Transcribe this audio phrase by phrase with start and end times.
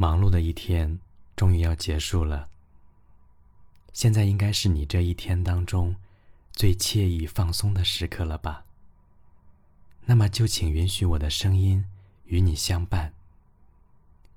[0.00, 1.00] 忙碌的一天
[1.34, 2.48] 终于要结束了。
[3.92, 5.96] 现在应该是你这一天当中
[6.52, 8.64] 最惬意放松的时刻了吧？
[10.04, 11.84] 那么就请允许我的声音
[12.26, 13.12] 与你相伴，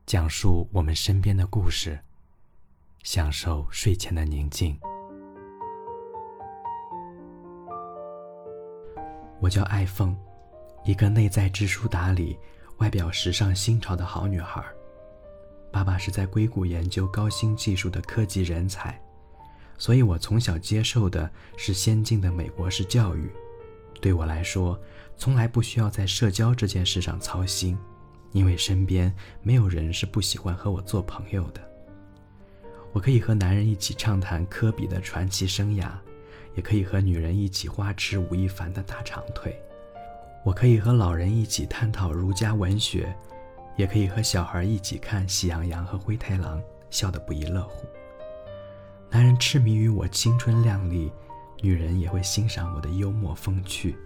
[0.08, 2.00] 讲述我们身边的故事，
[3.04, 4.76] 享受睡前的宁静。
[9.40, 10.18] 我叫艾凤，
[10.84, 12.36] 一个内在知书达理、
[12.78, 14.66] 外表时尚新潮的好女孩。
[15.72, 19.00] 爸爸是在硅谷研究高新技术的科技人才，
[19.78, 23.32] 所以我从小接受的是先进的美国式教育。
[24.02, 24.80] 对我来说，
[25.16, 27.78] 从来不需要在社交这件事上操心，
[28.32, 31.62] 因为身边没有人是不喜欢和我做朋友的。
[32.92, 35.92] 我可以和男人一起畅谈科比的传奇生涯，
[36.56, 39.56] 也可以和女人一起花痴吴亦凡的大长腿。
[40.44, 43.16] 我可以和老人一起探讨儒家文学。
[43.76, 47.88] 也可以和小孩一起看《喜羊羊和灰太狼》，笑得不亦乐乎。
[49.10, 51.12] 男人痴迷于我青春靓丽，
[51.62, 53.98] 女人也会欣赏我的幽默风趣。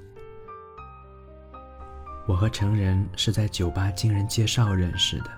[2.27, 5.29] 我和成人是在酒吧经人介绍认识的，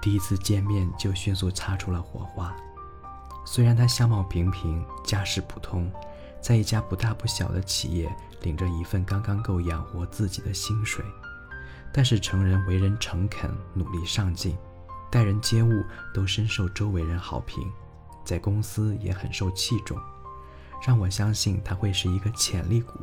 [0.00, 2.56] 第一次见面就迅速擦出了火花。
[3.44, 5.92] 虽然他相貌平平，家世普通，
[6.40, 11.04] 在一家不大不小的企业领着一份刚刚够养活自己的薪水。
[11.96, 14.54] 但是成人为人诚恳、努力上进，
[15.10, 17.66] 待人接物都深受周围人好评，
[18.22, 19.98] 在公司也很受器重，
[20.86, 23.00] 让我相信他会是一个潜力股。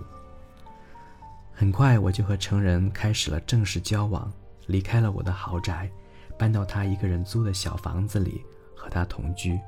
[1.52, 4.32] 很快我就和成人开始了正式交往，
[4.68, 5.90] 离开了我的豪宅，
[6.38, 9.60] 搬到他一个人租的小房子里和他同居。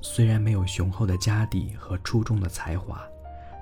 [0.00, 3.02] 虽然没有雄厚的家底和出众的才华，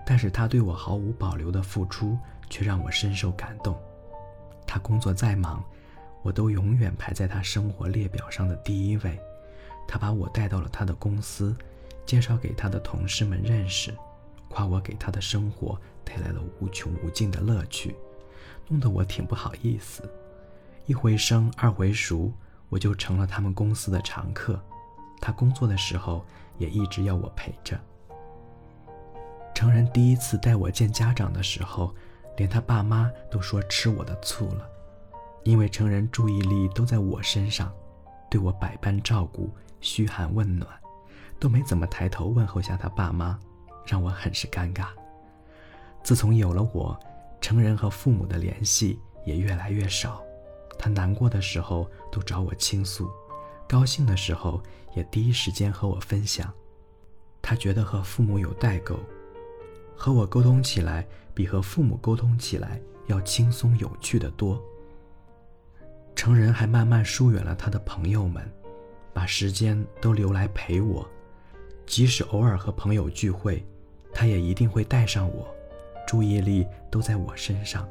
[0.07, 2.17] 但是他对我毫无保留的付出
[2.49, 3.77] 却让我深受感动。
[4.69, 5.65] 他工作再忙，
[6.23, 9.19] 我都永远排在他生活列表上的第一位。
[9.87, 11.57] 他把我带到了他的公司，
[12.05, 13.97] 介绍给他的同事们认识，
[14.51, 17.97] 夸我给他的生活带来了无穷无尽的乐趣，
[18.69, 20.03] 弄得我挺不好意思。
[20.85, 22.31] 一回生二回熟，
[22.69, 24.63] 我就成了他们公司的常客。
[25.19, 26.23] 他工作的时候
[26.59, 27.81] 也一直要我陪着。
[29.55, 31.95] 成人第一次带我见家长的时候。
[32.39, 34.67] 连他爸妈都说吃我的醋了，
[35.43, 37.71] 因为成人注意力都在我身上，
[38.31, 39.51] 对我百般照顾、
[39.81, 40.71] 嘘寒问暖，
[41.39, 43.39] 都没怎么抬头问候下他爸妈，
[43.85, 44.87] 让我很是尴尬。
[46.03, 46.99] 自从有了我，
[47.41, 50.23] 成人和父母的联系也越来越少。
[50.79, 53.11] 他难过的时候都找我倾诉，
[53.69, 54.63] 高兴的时候
[54.95, 56.55] 也第一时间和我分享。
[57.43, 58.97] 他觉得和父母有代沟。
[60.01, 61.05] 和我沟通起来
[61.35, 64.63] 比和父母沟通起来要轻松有趣的多。
[66.15, 68.49] 成人还慢慢疏远了他的朋友们，
[69.13, 71.07] 把时间都留来陪我，
[71.85, 73.67] 即使偶尔和朋友聚会，
[74.13, 75.47] 他也一定会带上我，
[76.07, 77.87] 注意力都在我身上，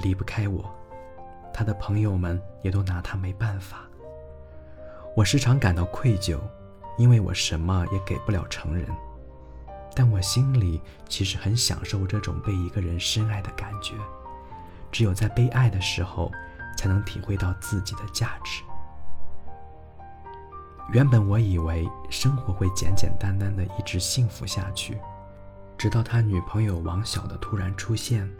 [0.00, 0.72] 离不开我。
[1.52, 3.84] 他的朋友们也都拿他没办法。
[5.16, 6.38] 我时常感到愧疚，
[6.96, 8.86] 因为我什么也给不了成人。
[9.98, 13.96] 但我心里其实很享受这种被一个人深爱的感觉，
[14.92, 16.30] 只有在被爱的时候，
[16.76, 18.62] 才能体会到自己的价值。
[20.92, 24.96] 原本我以为生活会简简单单的一直幸福下去，
[25.76, 28.30] 直到他女朋友王晓的突然出现，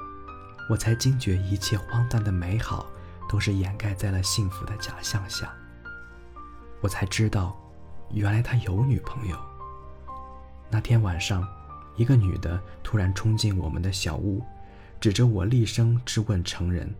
[0.70, 2.86] 我才惊觉一切荒诞的美好
[3.28, 5.52] 都是掩盖在了幸福的假象下。
[6.80, 7.56] 我才知道，
[8.10, 9.36] 原来他有女朋友。
[10.70, 11.48] 那天晚上，
[11.96, 14.42] 一个女的突然冲进我们的小屋，
[15.00, 16.94] 指着我厉声质问成人，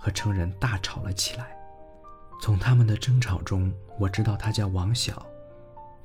[0.00, 1.46] 和成人大吵了起来。
[2.40, 5.24] 从他们的争吵中，我知道她叫王晓，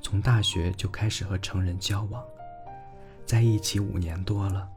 [0.02, 2.22] 从大学就开始和成人交往，
[3.25, 4.68] 在一起五年多了，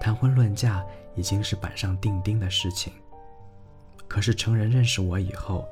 [0.00, 2.92] 谈婚论嫁已经是板上钉钉的事情。
[4.08, 5.64] 可是成人认识我以后，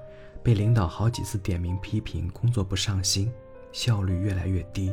[0.42, 3.32] 被领导好几次点名批评工作不上心，
[3.72, 4.92] 效率越来越低。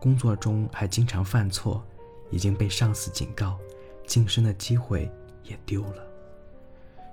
[0.00, 1.84] 工作中还经常犯错，
[2.30, 3.58] 已经被上司警告，
[4.06, 5.10] 晋升的机会
[5.44, 6.02] 也丢了。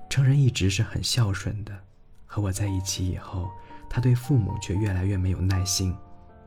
[0.10, 1.78] 成人一直是很孝顺的，
[2.26, 3.52] 和我在一起以后，
[3.90, 5.94] 他对父母却越来越没有耐心，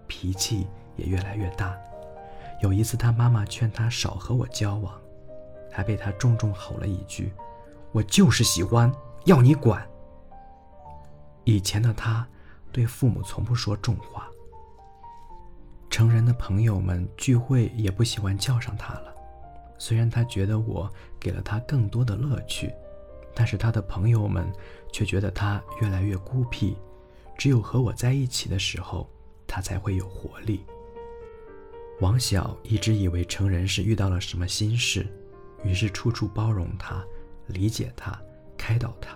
[0.07, 0.67] 脾气
[0.97, 1.77] 也越来越大。
[2.63, 4.99] 有一次，他妈妈劝他少和我交往，
[5.71, 7.33] 还被他重重吼了一句
[7.93, 8.91] ：“我就是喜欢，
[9.27, 9.87] 要你管。”
[11.45, 12.27] 以前的他，
[12.73, 14.27] 对父母从不说重话。
[16.01, 19.15] 成人的朋友们聚会也不喜欢叫上他了，
[19.77, 22.73] 虽然他觉得我给了他更多的乐趣，
[23.35, 24.51] 但是他的朋友们
[24.91, 26.75] 却觉得他越来越孤僻，
[27.37, 29.07] 只有和我在一起的时候，
[29.47, 30.65] 他才会有活力。
[32.01, 35.07] 王晓一直以为成人是遇到了什么心事，
[35.63, 37.05] 于是处处包容他，
[37.49, 38.19] 理解他，
[38.57, 39.15] 开导他，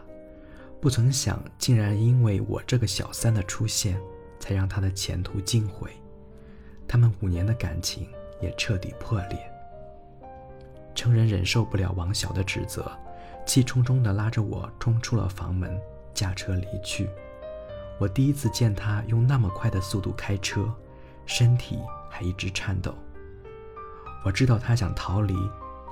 [0.82, 3.98] 不曾想竟然因为我这个小三的出现，
[4.38, 5.90] 才让他的前途尽毁，
[6.86, 8.08] 他们五年的感情
[8.40, 9.38] 也彻底破裂。
[10.94, 12.90] 成人忍受不了王晓的指责，
[13.44, 15.78] 气冲冲地拉着我冲出了房门，
[16.14, 17.10] 驾车离去。
[17.98, 20.72] 我第一次见他用那么快的速度开车，
[21.26, 21.78] 身体
[22.08, 22.94] 还一直颤抖。
[24.24, 25.36] 我知道他想逃离，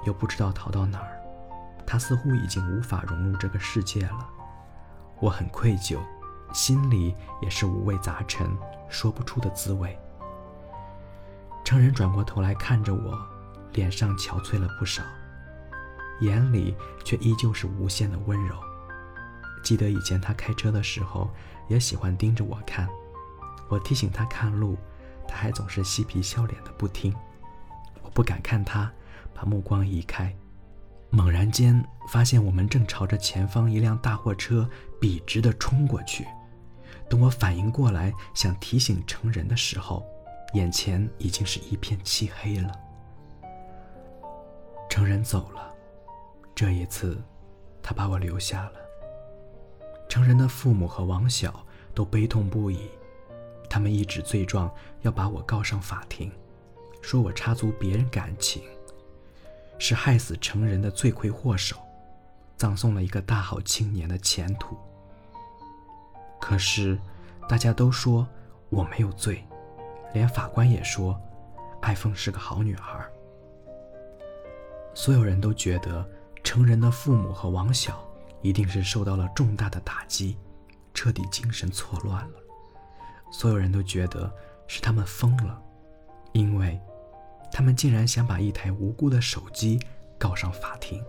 [0.06, 1.20] 又不知道逃到哪儿。
[1.84, 4.28] 他似乎已经无法融入这个世界了。
[5.20, 5.98] 我很愧疚，
[6.54, 8.50] 心里也是五味杂陈，
[8.88, 9.98] 说不出的滋味。
[11.64, 13.18] 成人转过头来看着我，
[13.72, 15.02] 脸上憔悴了不少，
[16.20, 16.74] 眼里
[17.04, 18.54] 却依旧是无限的温柔。
[19.62, 21.30] 记得以前他开车的时候，
[21.68, 22.88] 也喜欢盯着我看。
[23.68, 24.76] 我提醒他看路，
[25.26, 27.14] 他还总是嬉皮笑脸的不听。
[28.02, 28.90] 我不敢看他，
[29.32, 30.34] 把目光移开。
[31.10, 34.68] 猛然间发现我们正朝着前方一辆大货车
[35.00, 36.26] 笔直的冲过去。
[37.08, 40.04] 等我反应过来想提醒成人的时候，
[40.52, 42.72] 眼前已经是一片漆黑了。
[44.88, 45.74] 成人走了，
[46.54, 47.20] 这一次，
[47.82, 48.72] 他把我留下了。
[50.08, 51.64] 成人的父母和王晓
[51.94, 52.90] 都悲痛不已，
[53.70, 54.70] 他们一纸罪状
[55.00, 56.30] 要把我告上法庭，
[57.00, 58.62] 说我插足别人感情，
[59.78, 61.76] 是害死成人的罪魁祸首，
[62.58, 64.76] 葬送了一个大好青年的前途。
[66.38, 66.98] 可是，
[67.48, 68.28] 大家都说
[68.68, 69.42] 我没有罪，
[70.12, 71.20] 连法官也说，
[71.80, 73.04] 爱凤是个好女孩。
[74.94, 76.08] 所有人都觉得
[76.44, 78.06] 成人的父母和王晓。
[78.42, 80.36] 一定是受到了重大的打击，
[80.92, 82.34] 彻底精神错乱了。
[83.30, 84.28] 所有人都觉得
[84.66, 85.62] 是他们疯了，
[86.32, 86.76] 因为，
[87.52, 89.78] 他们竟然想把一台无辜的手机
[90.18, 91.00] 告上法庭。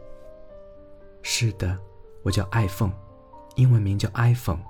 [1.24, 1.76] 是的，
[2.22, 2.94] 我叫爱凤，
[3.56, 4.62] 英文名叫 iPhone，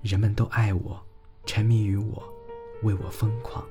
[0.00, 1.02] 人们都爱我，
[1.46, 2.22] 沉迷于我，
[2.82, 3.64] 为我疯狂。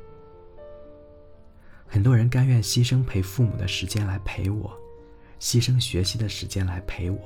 [1.85, 4.77] 很多人甘愿牺牲陪父母的时间来陪我，
[5.39, 7.19] 牺牲学习的时间来陪我。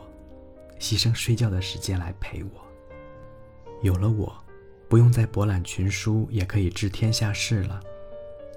[0.79, 2.49] 牺牲睡觉的时间来陪我。
[3.81, 4.35] 有了我，
[4.87, 7.79] 不用再博览群书，也可以知天下事了。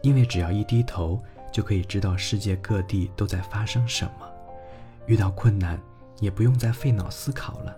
[0.02, 4.30] 因为只要一低头，就可以知道世界各地都在发生什么。
[5.06, 5.80] 遇到困难，
[6.20, 7.74] 也不用再费脑思考了，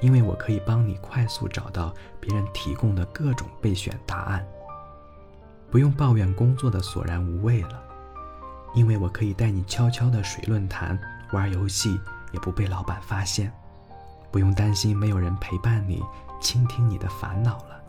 [0.00, 4.46] 因为我可以帮你快速找到别人提供的各种备选答案。
[5.70, 7.80] 不用抱怨工作的索然无味了，
[8.74, 10.98] 因为我可以带你悄悄的水论坛、
[11.32, 12.00] 玩游戏，
[12.32, 13.52] 也不被老板发现。
[14.32, 16.02] 不用担心没有人陪伴你，
[16.40, 17.80] 倾听你的烦恼了，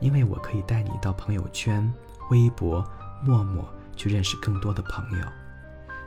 [0.00, 1.92] 因为我可以带你到朋友圈、
[2.30, 2.84] 微博、
[3.22, 3.64] 陌陌
[3.96, 5.26] 去认识更多的朋友，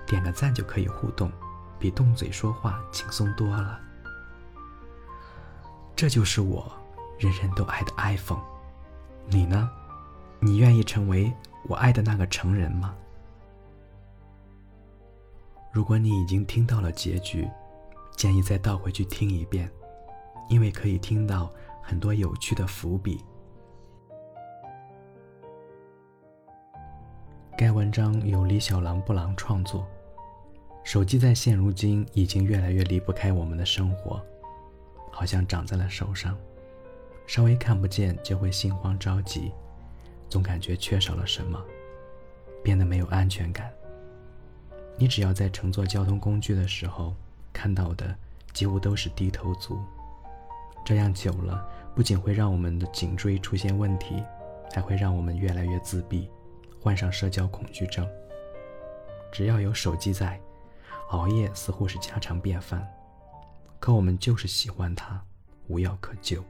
[0.05, 1.31] 点个赞就可以互动，
[1.79, 3.79] 比动嘴说话轻松多了。
[5.95, 6.71] 这就是我，
[7.17, 8.43] 人人都爱的 iPhone。
[9.29, 9.69] 你呢？
[10.39, 11.31] 你愿意成为
[11.67, 12.95] 我爱的那个成人吗？
[15.71, 17.47] 如果你已经听到了结局。
[18.15, 19.69] 建议再倒回去听一遍，
[20.49, 21.53] 因为可以听到
[21.83, 23.23] 很多有趣的伏笔。
[27.55, 29.85] 该文章由李小狼布朗创作。
[30.83, 34.19] 手机在现如今已经越来越离不开我们的生活，
[35.11, 36.35] 好像长在了手上，
[37.27, 39.51] 稍微看不见就会心慌着急，
[40.29, 41.63] 总感觉缺少了什么，
[42.63, 43.71] 变得没有安全感。
[44.97, 47.15] 你只要在乘坐交通工具的时候。
[47.53, 48.15] 看到的
[48.53, 49.79] 几乎都是低头族，
[50.85, 54.23] 这样久了，不仅会让我们的颈椎出现问题，
[54.71, 56.29] 还会让我们越来越自闭，
[56.79, 58.07] 患上社交恐惧症。
[59.31, 60.39] 只要有手机在，
[61.09, 62.87] 熬夜似乎是家常便饭，
[63.79, 65.19] 可我们就是喜欢它，
[65.65, 66.43] 无药可救。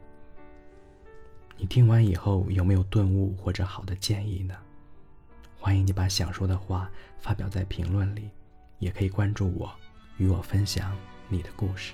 [1.58, 4.56] 你听完以后有没有顿悟或者好的建议呢？
[5.60, 8.30] 欢迎你把想说的话发表在评论里，
[8.78, 9.70] 也可以关注我。
[10.18, 10.96] 与我分享
[11.30, 11.94] 你的故事。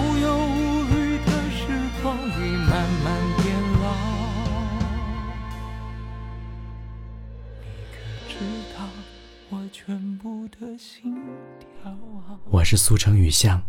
[12.49, 13.61] 我是苏城雨巷，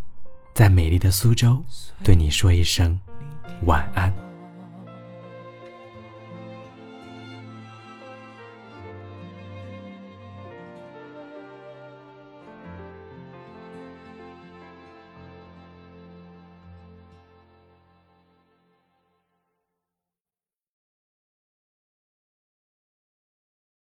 [0.54, 1.64] 在美丽的苏州
[2.04, 3.00] 对你说一声
[3.64, 4.31] 晚安。